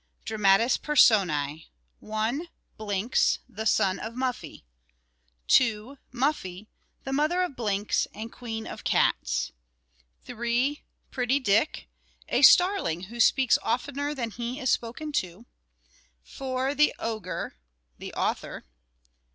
Dramatis 0.25 0.79
Personæ. 0.79 1.67
1. 1.99 2.47
BLINKS 2.75 3.37
the 3.47 3.67
son 3.67 3.99
of 3.99 4.15
Muffie. 4.15 4.63
2. 5.47 5.99
MUFFIE 6.11 6.67
the 7.03 7.13
mother 7.13 7.43
of 7.43 7.55
Blinks 7.55 8.07
and 8.11 8.31
queen 8.31 8.65
of 8.65 8.83
cats. 8.83 9.51
3 10.25 10.81
PRETTY 11.11 11.39
DICK 11.41 11.87
a 12.29 12.41
starling 12.41 13.01
who 13.13 13.19
speaks 13.19 13.59
oftener 13.61 14.15
than 14.15 14.31
he 14.31 14.59
is 14.59 14.71
spoken 14.71 15.11
to. 15.11 15.45
4. 16.23 16.73
THE 16.73 16.95
OGRE 16.97 17.53
The 17.99 18.11
Author. 18.15 18.65